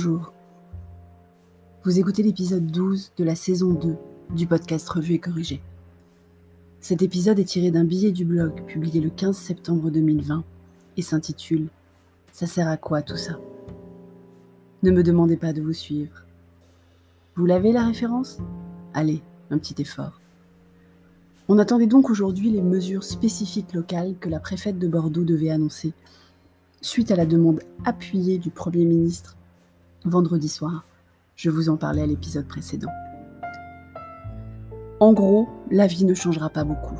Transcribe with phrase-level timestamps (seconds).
[0.00, 0.32] Bonjour.
[1.82, 3.96] Vous écoutez l'épisode 12 de la saison 2
[4.32, 5.60] du podcast Revue et Corrigé.
[6.78, 10.44] Cet épisode est tiré d'un billet du blog publié le 15 septembre 2020
[10.96, 11.66] et s'intitule
[12.30, 13.40] Ça sert à quoi tout ça?
[14.84, 16.24] Ne me demandez pas de vous suivre.
[17.34, 18.38] Vous l'avez la référence?
[18.94, 19.20] Allez,
[19.50, 20.20] un petit effort.
[21.48, 25.92] On attendait donc aujourd'hui les mesures spécifiques locales que la préfète de Bordeaux devait annoncer,
[26.82, 29.37] suite à la demande appuyée du Premier ministre
[30.04, 30.84] vendredi soir.
[31.36, 32.90] Je vous en parlais à l'épisode précédent.
[35.00, 36.96] En gros, la vie ne changera pas beaucoup.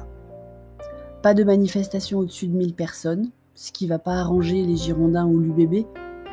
[1.22, 5.40] Pas de manifestation au-dessus de 1000 personnes, ce qui va pas arranger les Girondins ou
[5.40, 5.84] l'UBB,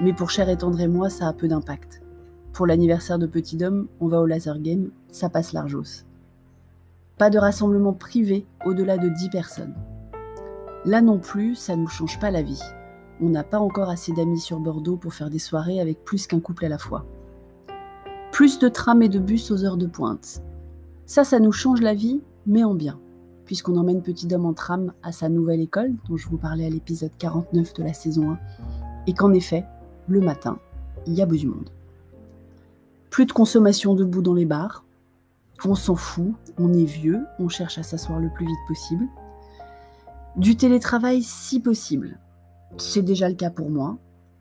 [0.01, 2.03] mais pour Cher et Tendre et moi, ça a peu d'impact.
[2.53, 6.05] Pour l'anniversaire de Petit Dôme, on va au laser game, ça passe largos.
[7.17, 9.73] Pas de rassemblement privé au-delà de 10 personnes.
[10.85, 12.61] Là non plus, ça ne nous change pas la vie.
[13.21, 16.39] On n'a pas encore assez d'amis sur Bordeaux pour faire des soirées avec plus qu'un
[16.39, 17.05] couple à la fois.
[18.31, 20.41] Plus de trams et de bus aux heures de pointe.
[21.05, 22.99] Ça, ça nous change la vie, mais en bien,
[23.45, 26.69] puisqu'on emmène Petit Homme en tram à sa nouvelle école, dont je vous parlais à
[26.69, 28.39] l'épisode 49 de la saison 1,
[29.07, 29.65] et qu'en effet,
[30.07, 30.59] le matin,
[31.07, 31.69] il y a beau du monde.
[33.09, 34.83] Plus de consommation debout dans les bars,
[35.63, 39.07] on s'en fout, on est vieux, on cherche à s'asseoir le plus vite possible.
[40.35, 42.19] Du télétravail si possible.
[42.77, 43.97] C'est déjà le cas pour moi.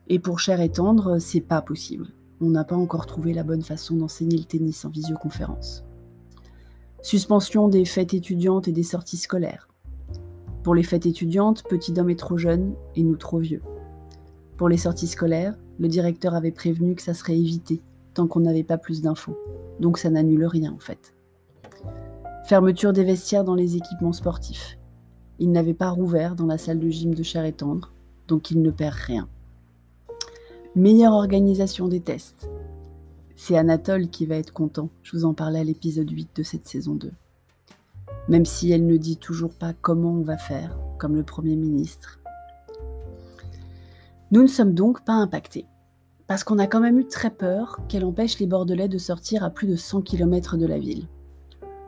[0.07, 2.07] Et pour Cher et Tendre, c'est pas possible.
[2.41, 5.83] On n'a pas encore trouvé la bonne façon d'enseigner le tennis en visioconférence.
[7.01, 9.69] Suspension des fêtes étudiantes et des sorties scolaires.
[10.63, 13.61] Pour les fêtes étudiantes, Petit Homme est trop jeune et nous trop vieux.
[14.57, 17.81] Pour les sorties scolaires, le directeur avait prévenu que ça serait évité
[18.13, 19.37] tant qu'on n'avait pas plus d'infos.
[19.79, 21.13] Donc ça n'annule rien en fait.
[22.45, 24.77] Fermeture des vestiaires dans les équipements sportifs.
[25.39, 27.91] Il n'avait pas rouvert dans la salle de gym de chair et tendre,
[28.27, 29.27] donc il ne perd rien.
[30.75, 32.49] Meilleure organisation des tests.
[33.35, 36.67] C'est Anatole qui va être content, je vous en parlais à l'épisode 8 de cette
[36.67, 37.11] saison 2.
[38.29, 42.19] Même si elle ne dit toujours pas comment on va faire, comme le Premier ministre.
[44.31, 45.65] Nous ne sommes donc pas impactés
[46.27, 49.49] parce qu'on a quand même eu très peur qu'elle empêche les Bordelais de sortir à
[49.49, 51.07] plus de 100 km de la ville.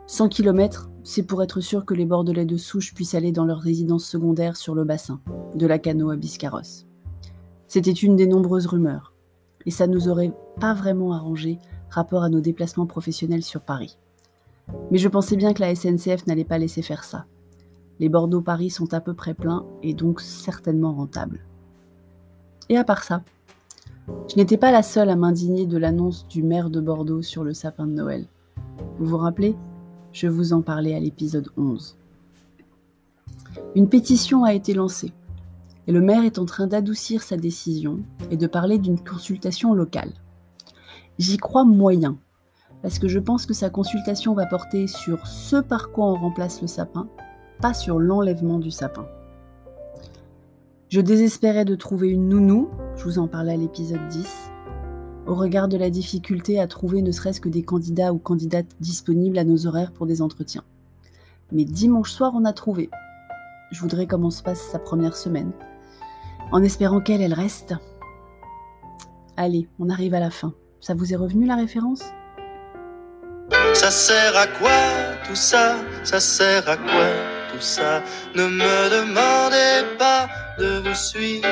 [0.06, 3.60] 100 km, c'est pour être sûr que les Bordelais de souche puissent aller dans leur
[3.60, 5.22] résidence secondaire sur le bassin,
[5.54, 6.84] de la Cano à Biscarrosse.
[7.66, 9.14] C'était une des nombreuses rumeurs,
[9.64, 13.96] et ça nous aurait pas vraiment arrangé rapport à nos déplacements professionnels sur Paris.
[14.90, 17.24] Mais je pensais bien que la SNCF n'allait pas laisser faire ça.
[18.00, 21.40] Les Bordeaux-Paris sont à peu près pleins et donc certainement rentables.
[22.68, 23.22] Et à part ça,
[24.28, 27.54] je n'étais pas la seule à m'indigner de l'annonce du maire de Bordeaux sur le
[27.54, 28.26] sapin de Noël.
[28.98, 29.56] Vous vous rappelez?
[30.20, 31.96] Je vous en parlais à l'épisode 11.
[33.76, 35.12] Une pétition a été lancée
[35.86, 38.00] et le maire est en train d'adoucir sa décision
[38.32, 40.10] et de parler d'une consultation locale.
[41.20, 42.18] J'y crois moyen,
[42.82, 46.62] parce que je pense que sa consultation va porter sur ce par quoi on remplace
[46.62, 47.08] le sapin,
[47.62, 49.06] pas sur l'enlèvement du sapin.
[50.88, 54.26] Je désespérais de trouver une nounou, je vous en parlais à l'épisode 10,
[55.28, 59.38] au regard de la difficulté à trouver ne serait-ce que des candidats ou candidates disponibles
[59.38, 60.64] à nos horaires pour des entretiens.
[61.52, 62.88] Mais dimanche soir, on a trouvé.
[63.70, 65.52] Je voudrais comment se passe sa première semaine,
[66.50, 67.74] en espérant qu'elle, elle reste.
[69.36, 70.54] Allez, on arrive à la fin.
[70.80, 72.02] Ça vous est revenu la référence?
[73.74, 74.70] Ça sert à quoi
[75.26, 75.76] tout ça?
[76.04, 77.06] Ça sert à quoi
[77.52, 78.02] tout ça?
[78.34, 80.28] Ne me demandez pas
[80.58, 81.46] de vous suivre.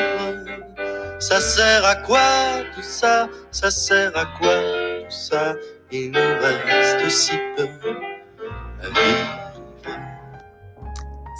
[1.18, 3.28] Ça sert à quoi tout ça?
[3.50, 4.54] Ça sert à quoi
[5.00, 5.54] tout ça?
[5.90, 9.46] Il nous reste si peu à.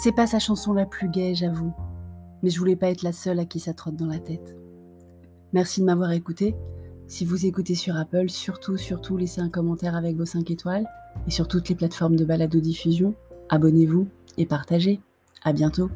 [0.03, 1.73] C'est pas sa chanson la plus gaie, j'avoue.
[2.41, 4.55] Mais je voulais pas être la seule à qui ça trotte dans la tête.
[5.53, 6.55] Merci de m'avoir écouté.
[7.07, 10.87] Si vous écoutez sur Apple, surtout, surtout, laissez un commentaire avec vos 5 étoiles.
[11.27, 13.13] Et sur toutes les plateformes de balado-diffusion,
[13.49, 14.07] abonnez-vous
[14.37, 14.99] et partagez.
[15.43, 15.89] À bientôt.